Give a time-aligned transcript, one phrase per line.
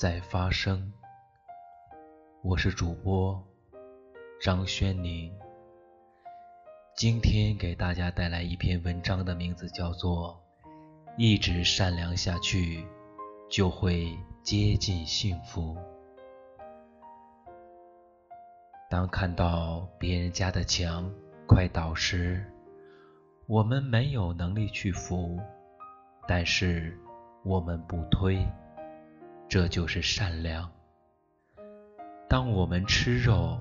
[0.00, 0.90] 在发生。
[2.40, 3.38] 我是主播
[4.40, 5.30] 张轩宁，
[6.96, 10.42] 今天给大家带来一篇文章的名字叫做
[11.18, 12.82] 《一直善良下去
[13.50, 15.76] 就会接近幸福》。
[18.88, 21.12] 当看到别人家的墙
[21.46, 22.42] 快倒时，
[23.46, 25.38] 我们没有能力去扶，
[26.26, 26.98] 但是
[27.44, 28.48] 我们不推，
[29.50, 30.70] 这就是善良。
[32.28, 33.60] 当我们吃肉，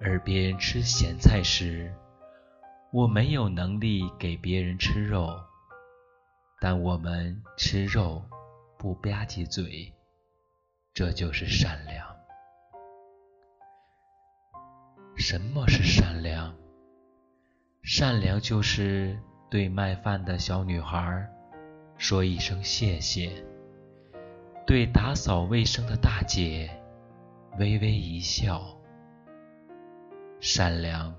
[0.00, 1.94] 而别人吃咸菜时，
[2.90, 5.32] 我没有能力给别人吃肉，
[6.60, 8.20] 但我们吃肉
[8.76, 9.94] 不吧唧嘴，
[10.92, 12.04] 这就是善良。
[15.16, 16.52] 什么是善良？
[17.84, 19.16] 善良就是
[19.48, 21.30] 对卖饭的小女孩
[21.96, 23.30] 说一声谢谢，
[24.66, 26.68] 对打扫卫生的大姐。
[27.56, 28.76] 微微一笑，
[30.40, 31.14] 善良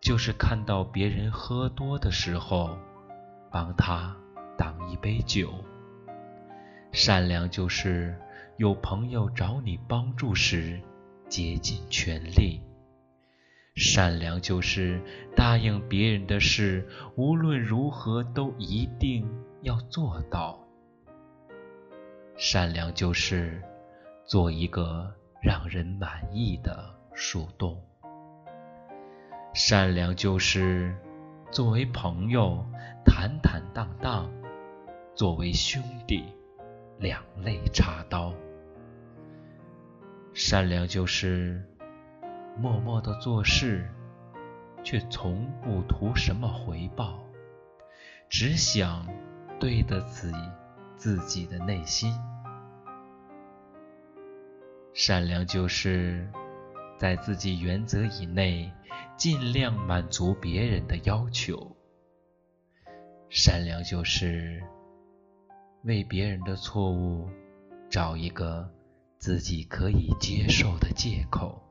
[0.00, 2.78] 就是看到别人喝多的时候，
[3.50, 4.16] 帮他
[4.56, 5.48] 挡一杯酒；
[6.90, 8.18] 善良就是
[8.56, 10.80] 有朋友找你帮助时，
[11.28, 12.62] 竭尽全力；
[13.76, 15.00] 善良就是
[15.36, 19.28] 答应别人的事，无论如何都一定
[19.60, 20.58] 要做到；
[22.38, 23.62] 善良就是
[24.24, 25.14] 做一个。
[25.40, 27.80] 让人满意的树洞，
[29.54, 30.96] 善良就是
[31.52, 32.66] 作为朋友
[33.04, 34.28] 坦坦荡荡，
[35.14, 36.24] 作为兄弟
[36.98, 38.34] 两肋插刀。
[40.34, 41.64] 善良就是
[42.56, 43.88] 默默的做事，
[44.82, 47.20] 却从不图什么回报，
[48.28, 49.06] 只想
[49.60, 50.32] 对得起
[50.98, 52.12] 自己的内心。
[54.92, 56.28] 善良就是
[56.98, 58.70] 在自己原则以内，
[59.16, 61.76] 尽量满足别人的要求。
[63.30, 64.62] 善良就是
[65.84, 67.28] 为别人的错误
[67.88, 68.68] 找一个
[69.18, 71.62] 自己可以接受的借口。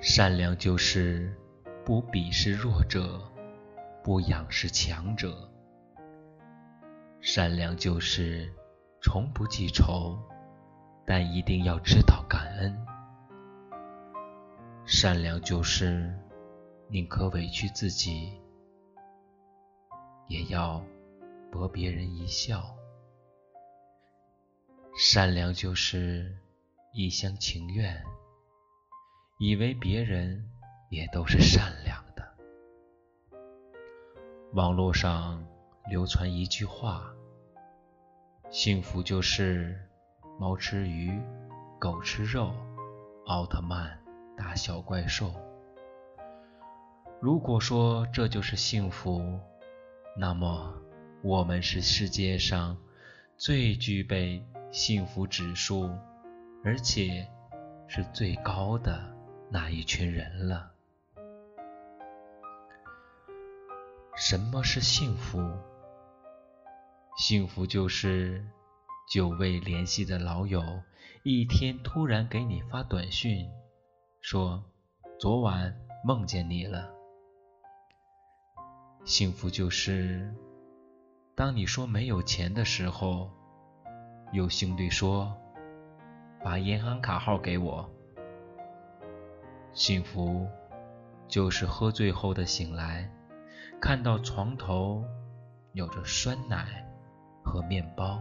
[0.00, 1.34] 善良就是
[1.86, 3.18] 不鄙视弱者，
[4.02, 5.50] 不仰视强者。
[7.26, 8.52] 善良就是
[9.00, 10.18] 从不记仇。
[11.06, 12.86] 但一定要知道感恩，
[14.86, 16.18] 善良就是
[16.88, 18.40] 宁可委屈自己，
[20.28, 20.82] 也要
[21.52, 22.74] 博别人一笑。
[24.96, 26.34] 善良就是
[26.94, 28.02] 一厢情愿，
[29.38, 30.50] 以为别人
[30.88, 32.34] 也都是善良的。
[34.54, 35.46] 网络上
[35.88, 37.04] 流传一句话：
[38.50, 39.80] 幸福就是。
[40.36, 41.22] 猫吃鱼，
[41.78, 42.52] 狗吃肉，
[43.26, 43.96] 奥特曼
[44.36, 45.32] 打小怪兽。
[47.20, 49.38] 如果说这就是幸福，
[50.16, 50.74] 那么
[51.22, 52.76] 我们是世界上
[53.36, 55.88] 最具备幸福指数，
[56.64, 57.28] 而且
[57.86, 59.00] 是最高的
[59.48, 60.72] 那一群人了。
[64.16, 65.38] 什么是幸福？
[67.16, 68.44] 幸福就是。
[69.06, 70.62] 久未联系的老友，
[71.24, 73.50] 一天突然给你发短信，
[74.22, 74.64] 说
[75.20, 76.90] 昨晚梦见你了。
[79.04, 80.34] 幸福就是，
[81.34, 83.30] 当你说没有钱的时候，
[84.32, 85.36] 有兄弟说
[86.42, 87.88] 把银行卡号给我。
[89.74, 90.48] 幸福
[91.28, 93.06] 就是喝醉后的醒来，
[93.82, 95.04] 看到床头
[95.74, 96.83] 有着酸奶
[97.44, 98.20] 和面包。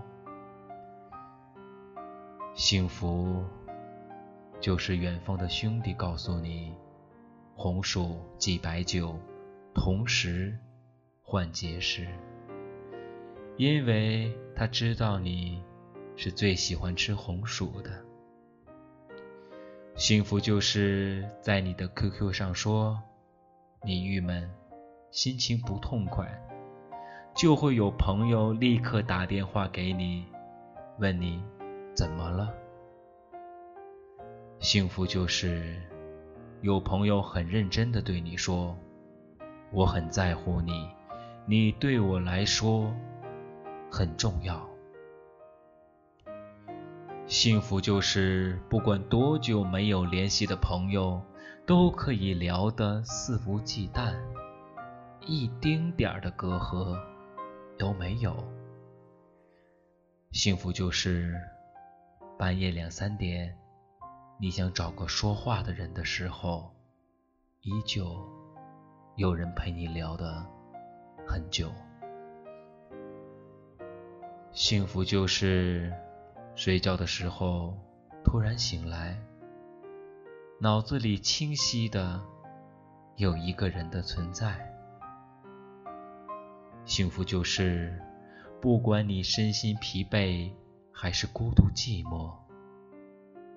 [2.53, 3.43] 幸福
[4.59, 6.71] 就是远方的兄弟告诉你，
[7.55, 9.17] 红薯忌白酒，
[9.73, 10.55] 同时
[11.23, 12.07] 换结石，
[13.57, 15.63] 因为他知道你
[16.15, 18.05] 是最喜欢吃红薯的。
[19.95, 23.01] 幸福就是在你的 QQ 上说
[23.83, 24.49] 你郁闷，
[25.11, 26.27] 心情不痛快，
[27.35, 30.25] 就会有朋友立刻打电话给你，
[30.99, 31.41] 问你。
[31.95, 32.51] 怎么了？
[34.57, 35.79] 幸福就是
[36.61, 38.75] 有朋友很认真的对你说
[39.71, 40.89] ：“我很在乎你，
[41.45, 42.91] 你对我来说
[43.91, 44.67] 很重要。”
[47.27, 51.21] 幸福就是不管多久没有联系的朋友，
[51.67, 54.15] 都可以聊得肆无忌惮，
[55.27, 56.97] 一丁点儿的隔阂
[57.77, 58.35] 都没有。
[60.31, 61.35] 幸福就是
[62.37, 63.55] 半夜两三点，
[64.39, 66.73] 你想找个说话的人的时候，
[67.61, 68.17] 依旧
[69.15, 70.45] 有人陪你聊的
[71.27, 71.71] 很久。
[74.51, 75.93] 幸福就是
[76.55, 77.77] 睡觉的时候
[78.23, 79.15] 突然醒来，
[80.59, 82.19] 脑子里清晰的
[83.17, 84.72] 有一个人的存在。
[86.85, 88.01] 幸福就是。
[88.61, 90.49] 不管你身心疲惫
[90.93, 92.33] 还是孤独寂寞，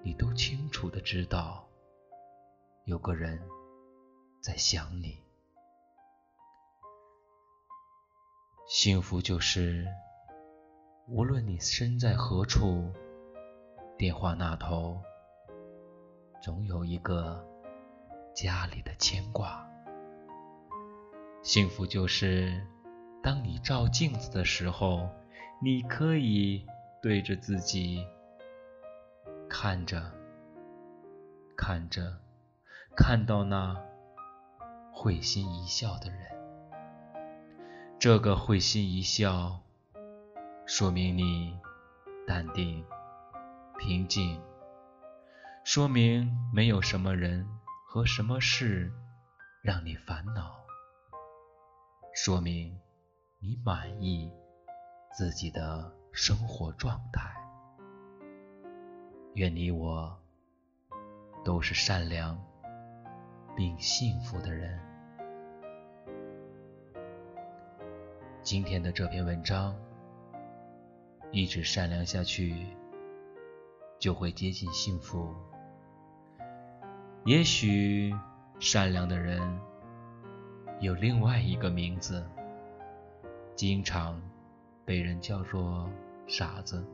[0.02, 1.64] 你都清楚的知道，
[2.86, 3.40] 有个人
[4.40, 5.22] 在想你。
[8.66, 9.86] 幸福就是，
[11.06, 12.92] 无论你身在何处，
[13.96, 15.00] 电话那头
[16.42, 17.46] 总有一个
[18.34, 19.64] 家里的牵挂。
[21.42, 22.60] 幸福就是。
[23.26, 25.10] 当你照镜子的时候，
[25.60, 26.64] 你可以
[27.02, 28.06] 对着自己
[29.50, 30.12] 看着，
[31.56, 32.20] 看着，
[32.96, 33.76] 看到那
[34.92, 36.20] 会心一笑的人。
[37.98, 39.60] 这个会心一笑，
[40.64, 41.58] 说明你
[42.28, 42.84] 淡定、
[43.76, 44.40] 平静，
[45.64, 47.44] 说明没有什么人
[47.88, 48.92] 和什么事
[49.62, 50.64] 让你烦恼，
[52.14, 52.78] 说明。
[53.48, 54.28] 你满意
[55.12, 57.32] 自己的生活状态？
[59.34, 60.18] 愿你我
[61.44, 62.36] 都是善良
[63.54, 64.76] 并幸福的人。
[68.42, 69.76] 今天的这篇文章，
[71.30, 72.66] 一直善良下去，
[74.00, 75.32] 就会接近幸福。
[77.24, 78.12] 也许
[78.58, 79.40] 善良的人
[80.80, 82.28] 有另外一个名字。
[83.56, 84.20] 经常
[84.84, 85.90] 被人叫做
[86.26, 86.84] 傻子，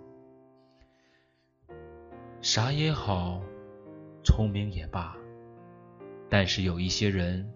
[2.41, 3.43] 傻也好，
[4.23, 5.17] 聪明也罢，
[6.31, 7.53] 但是有一些人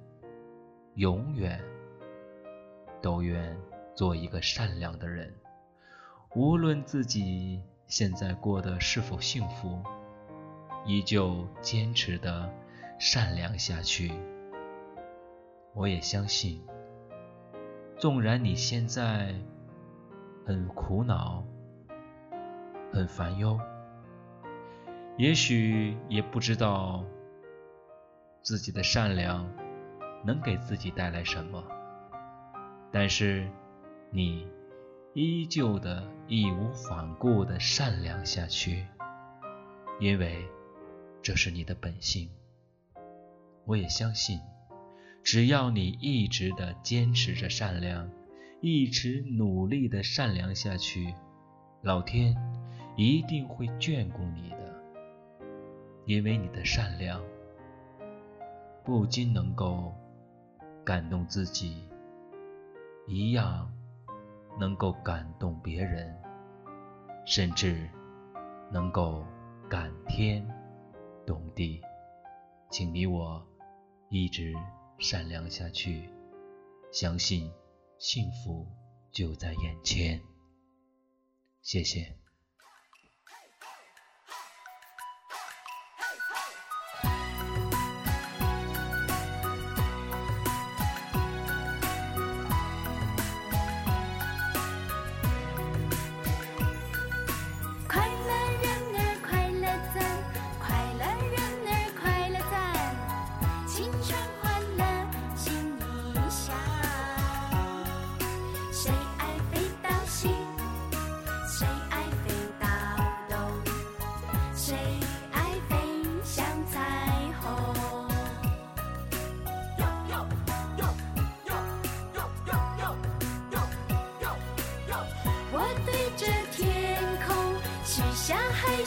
[0.97, 1.63] 永远
[3.01, 3.57] 都愿
[3.95, 5.33] 做一个善良的人，
[6.35, 9.81] 无论自己现在过得是否幸福，
[10.85, 12.53] 依旧坚持的
[12.99, 14.11] 善良下去。
[15.75, 16.61] 我也相信。
[17.99, 19.35] 纵然你现在
[20.45, 21.43] 很苦恼、
[22.93, 23.59] 很烦忧，
[25.17, 27.03] 也许也不知道
[28.43, 29.51] 自己的善良
[30.23, 31.65] 能给自己带来什么，
[32.93, 33.49] 但是
[34.11, 34.47] 你
[35.15, 38.87] 依旧的义无反顾的善良下去，
[39.99, 40.47] 因为
[41.23, 42.29] 这是你的本性。
[43.65, 44.39] 我也相信。
[45.27, 48.09] 只要你一直的坚持着善良，
[48.61, 51.13] 一直努力的善良下去，
[51.83, 52.37] 老天
[52.95, 54.57] 一定会眷顾你的。
[56.05, 57.21] 因为你的善良，
[58.85, 59.93] 不仅能够
[60.85, 61.89] 感动自己，
[63.09, 63.69] 一样
[64.61, 66.17] 能够感动别人，
[67.25, 67.91] 甚至
[68.71, 69.27] 能够
[69.69, 70.47] 感天
[71.27, 71.83] 动地。
[72.71, 73.45] 请你我
[74.09, 74.55] 一直。
[74.99, 76.11] 善良下去，
[76.93, 77.53] 相信
[77.99, 78.67] 幸福
[79.13, 80.23] 就在眼前。
[81.63, 82.26] 谢谢。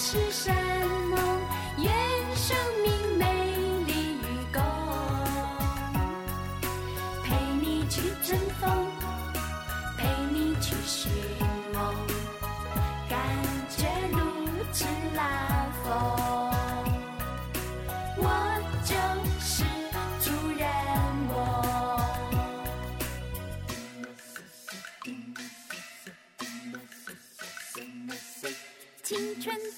[0.02, 0.50] 是什
[1.10, 1.18] 么？
[1.78, 1.92] 愿
[2.34, 3.26] 生命美
[3.86, 4.64] 丽与共，
[7.22, 8.88] 陪你去乘风，
[9.98, 11.12] 陪你去寻
[11.74, 11.94] 梦，
[13.10, 13.20] 感
[13.70, 14.20] 觉如
[14.72, 15.59] 此蓝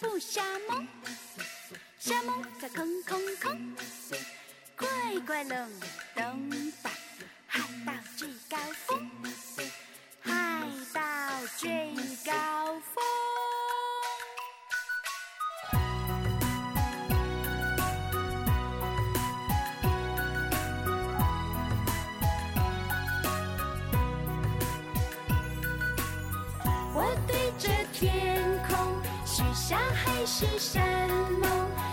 [0.01, 0.87] 不瞎蒙，
[1.99, 3.75] 瞎蒙可空空空，
[4.75, 4.87] 怪
[5.27, 5.55] 怪隆
[6.15, 6.89] 咚吧，
[7.45, 9.11] 嗨到最高峰，
[10.21, 11.01] 嗨到
[11.55, 11.93] 最
[12.25, 13.03] 高峰。
[26.95, 28.30] 我对着天。
[30.25, 31.09] 下海誓山
[31.39, 31.90] 盟，